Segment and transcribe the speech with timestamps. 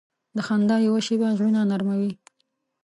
[0.35, 2.13] د خندا یوه شیبه زړونه نرمه وي.